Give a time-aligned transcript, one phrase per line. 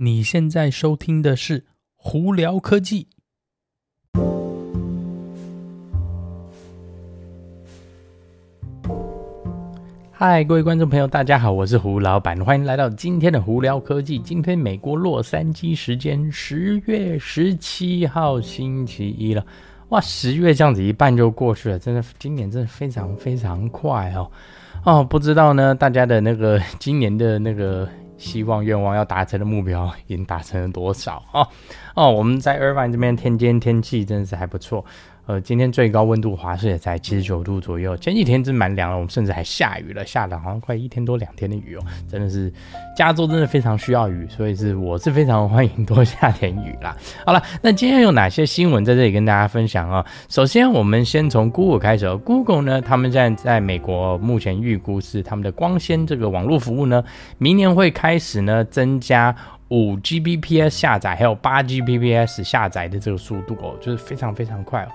[0.00, 1.58] 你现在收听的是
[1.96, 3.08] 《胡聊科技》。
[10.12, 14.20] 嗨，各位观众朋友，大家好，我是胡老板，欢迎来到今天的《胡聊科技》。
[14.22, 19.44] 今天美国洛杉矶时间十月十七号星期一了，
[19.88, 24.30] 哇，十月这样子一半就过去了，真的，今年真的非常非常快哦。
[24.84, 27.88] 哦，不知道呢，大家的那个今年的那个。
[28.18, 31.48] 希望愿望要达成的目标已经达成了多少啊？
[31.94, 34.84] 哦，我们在 Irvine 这边天津天气真的是还不错。
[35.28, 37.94] 呃，今天最高温度华氏也才七十九度左右。
[37.98, 42.50] 前几天真蛮凉了，我们甚至还下雨了，下了好像快一天多两天的雨哦，真的是
[42.96, 46.96] 加州真的非常需要雨，所以是我是非常欢迎多下点雨啦。
[47.26, 52.08] 好了，那今天有哪些新闻在这里跟大家分享啊、首先，我们先从 Google 开始。
[52.24, 57.04] Google 呢，他们现在在美国目前预估是他们的光纤这个网络服务呢，
[57.36, 59.36] 明年会开始呢增加
[59.68, 64.88] 五 Gbps 下载，还有八 Gbps 下载的这个速度哦，就是非常非常快哦。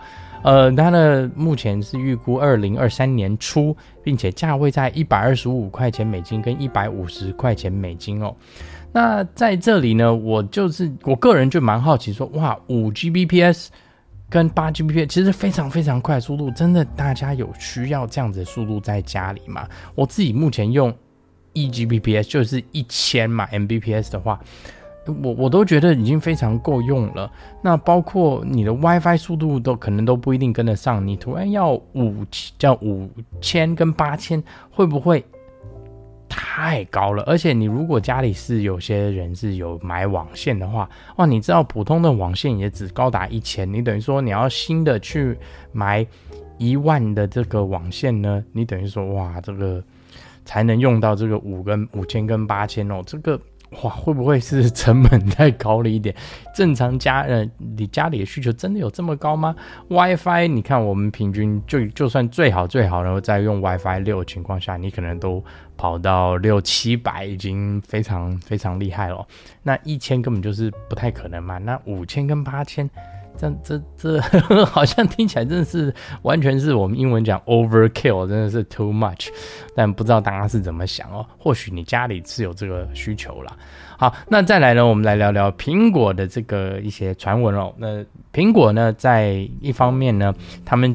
[0.43, 8.35] 呃，它的目前是预估二零二三年初，并且价位在一百二十五块钱美金跟一百五十块钱美金哦。
[8.91, 13.67] 那在这里呢，我就是我个人就蛮好奇说，哇，五 Gbps
[14.29, 19.65] 跟八 Gbps 其实非常非常快速度，真的大家有需要这样子的速度在家里吗？
[19.95, 20.93] 我自己目前用
[21.53, 24.39] 一 Gbps 就是一千嘛，Mbps 的话。
[25.21, 27.29] 我我都觉得已经非常够用了，
[27.61, 32.25] 那包括你的 WiFi 速度都可能都不一定跟得上，你突然要五
[32.57, 33.09] 叫五
[33.41, 35.21] 千跟八千，会不会
[36.29, 37.21] 太高了？
[37.23, 45.37] 而且你如果家里是有些人是有买网线的话，哇，你知道普通的网线也只高达一千，你等于说你要新的去
[45.73, 46.07] 买
[46.57, 49.83] 一万的这个网线呢，你等于说哇，这个
[50.45, 53.39] 才能用到这个五跟五千跟八千哦，这个。
[53.81, 56.15] 哇，会不会是成本太高了一点？
[56.53, 59.55] 正常家呃，你家里的需求真的有这么高吗
[59.87, 65.43] ？WiFi，你看我们平均就就算最好最好，然后在用 WiFi 六的情况下，你可能都
[65.75, 69.25] 跑到六七百，已经非常非常厉害了。
[69.63, 71.57] 那一千根本就是不太可能嘛。
[71.57, 72.87] 那五千跟八千。
[73.37, 74.21] 这这这
[74.65, 79.27] 好像听起来真的是完全是我们英文讲 overkill，真的是 too much，
[79.75, 81.25] 但不知道大家是怎么想哦。
[81.37, 83.55] 或许你家里是有这个需求啦。
[83.97, 87.73] 好，那再来呢，我们来聊聊苹果的这个一些传闻哦。
[87.77, 90.33] 那苹果呢，在一方面呢，
[90.65, 90.93] 他们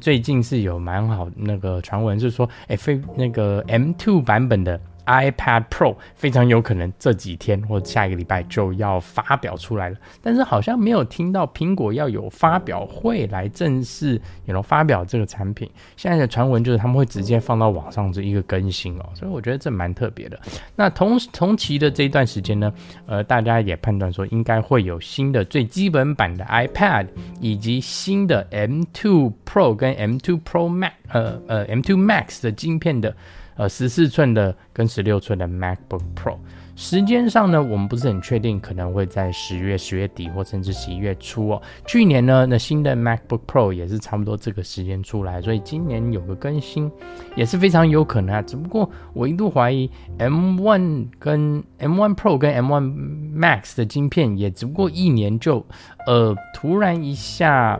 [0.00, 4.80] 最近是有蛮好那个传闻，就是说，哎，非那个 M2 版本的。
[5.08, 15.68] iPad Pro 非常有可能这几天或下一个礼拜就要发表出来了，但是好像没有听到苹果要有发表会来正式有了发表这个产品。
[15.96, 20.38] 现在的传闻就是他们会直接放到网上这一个更新哦，所以我觉得这蛮特别的。
[20.76, 22.72] 那同同期的这一段时间呢，
[23.06, 27.06] 呃，大家也判断说应该会有新的最基本版的 iPad
[27.40, 33.14] 以及新的 M2 Pro 跟 M2 Pro Max 呃呃 M2 Max 的晶片的。
[33.58, 36.36] 呃，十四寸的跟十六寸的 MacBook Pro，
[36.76, 41.62] 时间上呢，我们不是很确定，可能会在十月、十月底或甚至十一月初哦。
[41.84, 46.88] 去年呢，那新的 MacBook Pro 也是差不多这个时间出来，所以今年有个更新
[47.34, 48.40] 也是非常有可能啊。
[48.42, 55.66] 只不过我一度怀疑 M1 跟 M1 Pro 跟 M1 Max 的晶片也只不过一年就，
[56.06, 57.76] 呃，突然一下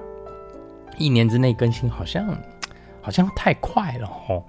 [0.98, 2.36] 一年之内更新，好像
[3.00, 4.42] 好像太快了哦。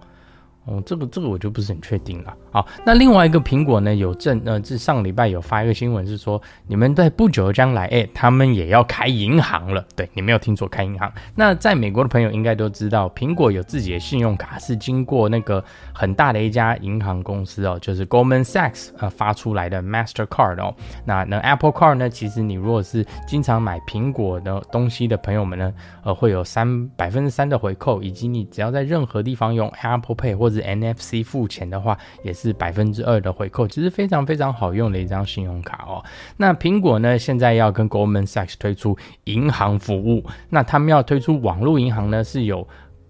[0.69, 2.34] 哦，这个这个我就不是很确定了。
[2.52, 9.84] 好，那另外一个苹果呢，有正呃，这上礼拜有发一个新闻是说，你们在不久的将来，哎，他们也要开银行了。
[9.96, 11.12] 对，你没有听错，开银行。
[11.34, 20.74] 那在美国的朋友应该都知道，苹果有自己的信用卡是经过那个很大的一家银行公司哦，就是 Goldman Sachs 呃发出来的 Mastercard 哦。
[21.03, 25.74] 那那 Apple Card 呢，其实你如果是经常买苹果的东西的朋友们呢，
[26.04, 36.03] 呃，会有三百分之三的回扣，以及你只要在任何地方用 Apple Pay 或者 NFC 付钱的话，也是百分之二的回扣，其实非常非常好用的一张信用卡哦。
[36.38, 42.67] 那苹果呢，现在要跟 Goldman Sachs 推出银行服务，那他们要推出网络银行呢，是有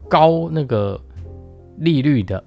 [0.07, 0.99] 高那个
[1.77, 2.43] 利率的，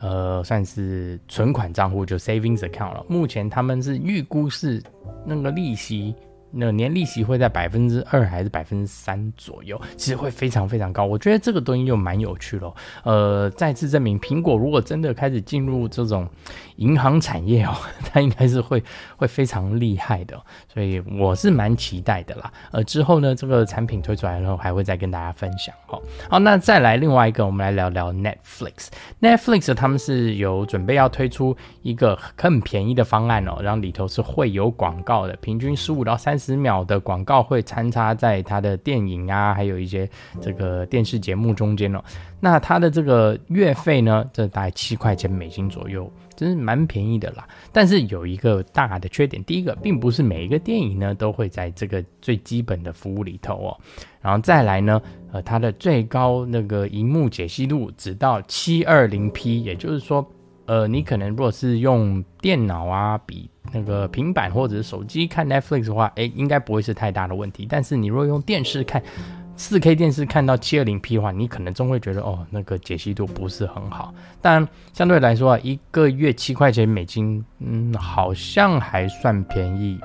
[0.00, 3.04] 呃，算是存款账户，就 Savings Account 了。
[3.08, 4.82] 目前他们是预估是
[5.24, 6.14] 那个利息
[6.52, 11.04] 那年利息会在百分之二还是百分之三左右，其实会非常非常高。
[11.04, 12.74] 我觉得这个东西就蛮有趣咯。
[13.04, 16.28] 呃，再次证明，苹果如果真的开始进入这种
[16.76, 17.74] 银行产业哦，
[18.12, 18.82] 它应该是会
[19.16, 20.40] 会非常厉害的。
[20.72, 22.52] 所以我是蛮期待的啦。
[22.72, 25.74] 呃，之后呢，这个产品推出来后，还会再跟大家分享。
[25.86, 28.88] 好，好，那再来另外一个，我们来聊聊 Netflix。
[29.20, 40.08] Netflix 他们是有准备要推出一个很便宜的方案哦，然后里头是会有广告的，平均十五到三十秒的广告会参插在它的电影啊，还有一些
[40.40, 42.02] 这个电视节目中间哦。
[42.40, 47.46] 那它的这个月费呢，这大概七块钱美金左右，真是蛮便宜的啦。
[47.70, 53.76] 但是有一个大的缺点，第一个，并不是每一个电影呢都会在这个最基本的服务里头哦。
[54.22, 55.00] 然后再来呢，
[55.32, 60.26] 呃，它的最高那个荧幕解析度只到七二零 P，也就是说，
[60.70, 67.66] 呃，你可能如果是用电脑啊，比那个平板或者是手机看 Netflix 的话，诶，应该不会是太大的问题。
[67.68, 69.02] 但是你如果用电视看，
[69.56, 74.14] 四 K 电视看到七二零 P 的话，你可能终会觉得哦，那个解析度不是很好。
[74.40, 79.98] 但相对来说啊，一个月七块钱美金，嗯，好像还算便宜。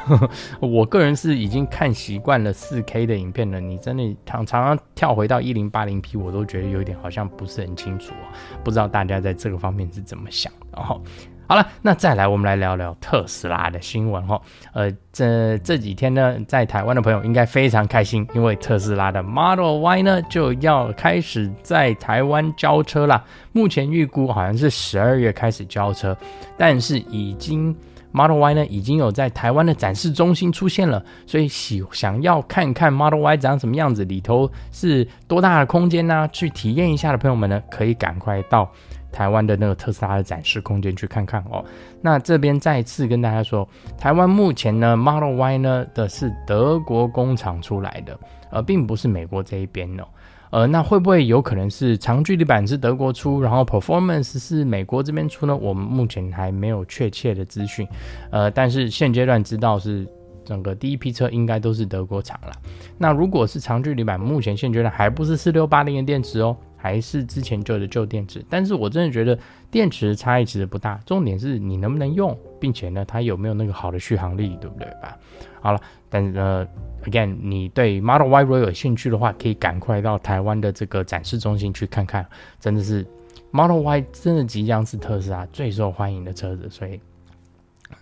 [0.60, 8.32] 我个人是已经看习惯了四 K 的影片了，你真的常常常跳回到一零八零 P，我都觉得有点好像不是很清楚啊。
[8.64, 11.00] 不知道大家在这个方面是怎么想的哦。
[11.48, 14.42] 好了，那再来，我们来聊聊特斯拉的新闻哈。
[14.72, 23.24] 呃，这这几天呢，在台湾的朋友应该非常开心，因为特斯拉的 Model Y 呢就要开始在台湾交车啦。
[23.52, 26.16] 目前预估好像是十二月开始交车，
[26.56, 27.72] 但是已经
[28.16, 38.66] Model Y 呢已经有在台湾的展示中心出现了，所以喜想要看看 Model Y 长什么样子，里头是多大的空间呢、去体验一下的朋友们呢，可以赶快到。
[39.12, 41.64] 台湾的那个特斯拉的展示空间去看看哦。
[42.02, 43.66] 那这边再次跟大家说，
[43.98, 48.18] 台湾目前呢，Model Y 呢的是德国工厂出来的，
[48.50, 50.04] 而并不是美国这一边哦。
[50.50, 55.56] 呃，那会不会有可能是长距离版是德国出，然后 Performance 是美国这边出呢？
[55.56, 57.86] 我们目前还没有确切的资讯。
[58.30, 60.06] 呃，但是现阶段知道是
[60.44, 62.52] 整个第一批车应该都是德国厂了。
[62.96, 66.56] 那如果是长距离版，目前现阶段还不是四六八零的电池哦。
[66.86, 69.36] 还是之前旧的旧电池，但是我真的觉得
[69.72, 75.18] 电池差异其实不大，重点是你能不能用，并且呢，它有没有那个好的续航力，对不对吧？
[75.60, 76.64] 好了，但是呢
[77.02, 82.24] ，again，你对 Model Y 如果有兴趣的话，可以赶快到台湾的这个展示中心去看看，
[82.60, 83.04] 真的是
[83.50, 87.00] Model Y 真的即将是特斯拉最受欢迎的车子，所以。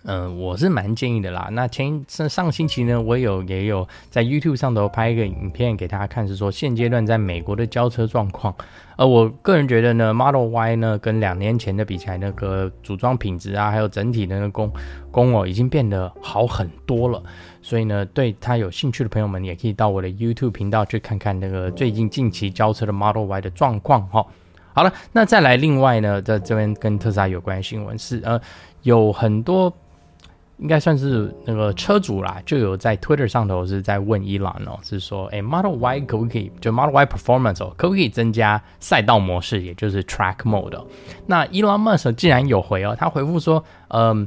[0.06, 1.48] 嗯、我是蛮建议的啦。
[1.52, 8.54] 那前上上星期呢，我有也有在 YouTube 上头拍一个影片给大家看，是说现阶段在美国的交车状况。
[8.96, 14.70] 而我个人觉得呢，Model Y 呢跟两年前的比起来，那个组装品质啊，还有整体的那个工
[15.10, 17.22] 工哦，已经变得好很多了。
[17.62, 24.26] 所以呢，对他有兴趣的朋友们，也可以到我的 YouTube 频道去看看那个最近近期交车的 Model Y 的状况哈。
[24.74, 28.38] 好了，那再来另外呢，在这边跟特斯拉有关的新闻是呃。
[28.84, 29.72] 有很多
[30.58, 40.86] 应该算是那个车主啦，就有在 Twitter 上头是在问伊朗哦，是说，哎，Model Y 可不可以就 Model Y Performance 哦，可不可以增加赛道模式，也就是 Track Mode 哦？
[41.26, 44.26] 那 Elon Musk 竟然有回哦，他回复说，嗯，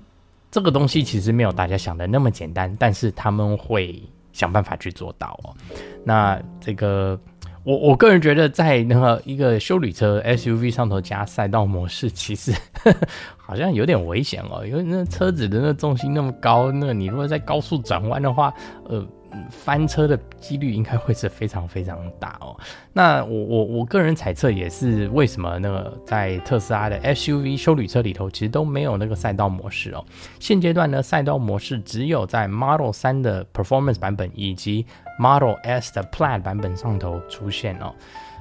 [0.51, 4.01] 这个东西其实没有大家想的那么简单，但是他们会
[4.33, 5.55] 想办法去做到哦。
[6.03, 7.19] 那这个。
[7.67, 12.97] 我我个人觉得，在那个一个修理车 SUV 上头加赛道模式，其实呵 呵
[13.35, 18.53] 好像有点危险哦，因为那车子的那重心那么高，那你如果在高速转弯的话，
[18.85, 19.05] 呃。
[19.49, 22.55] 翻车的几率应该会是非常非常大哦。
[22.93, 30.03] 那我我我个人猜测也是为什么那个在特斯拉的 SUV 休旅车里头其实都没有那个赛道模式哦。
[30.39, 34.85] 现阶段呢，赛道模式只有在 Model 3的 Performance 版本以及
[35.19, 37.93] Model S 的 Plaid 版本上头出现哦。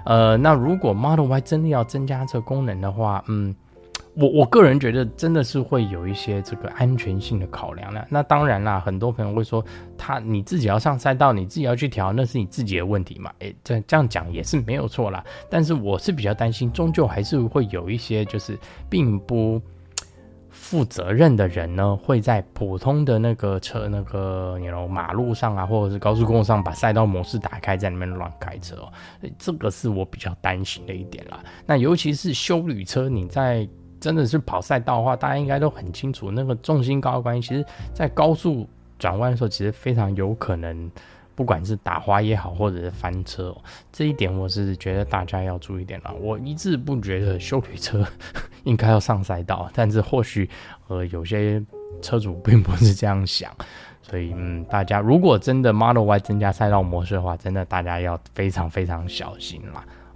[0.05, 3.55] 呃，那如果 Model Y 真的要增加这个功能的话，嗯。
[4.19, 8.07] 我我个人觉得真的是会有一些这个安全性的考量了。
[8.09, 9.63] 那当然啦，很多朋友会说，
[9.99, 13.31] 他你自己要上赛道，你自己要去调，那是你自己的问题嘛？
[13.41, 15.23] 诶，这这样讲也是没有错啦。
[15.51, 18.59] 但是我是比较担心，终究还是会有一些就是
[18.89, 19.61] 并不
[20.49, 28.91] 负责任的人呢，会在普通的那个车那个你 know 马路上啊，或者是高速公路上把赛道模式打开，在里面乱开车哦。
[29.39, 31.45] 这个是我比较担心的一点啦。
[31.67, 33.69] 那尤其是修旅车，你在
[34.07, 38.65] 真的是跑赛道的话，大家应该都很清楚，那个重心高的关系，其实在高速
[39.01, 40.89] 转弯的时候，其实非常有可能，
[41.35, 43.57] 不管是打滑也好，或者是翻车哦，
[43.91, 46.15] 这一点我是觉得大家要注意点了。
[46.21, 48.07] 我一直不觉得修理车
[48.63, 50.49] 应该要上赛道，但是或许
[50.87, 51.61] 呃有些
[52.01, 53.53] 车主并不是这样想，
[54.03, 59.85] 所以嗯，大家如果真的 Model Y 增加赛道模式的话，真的大家要非常非常小心啦。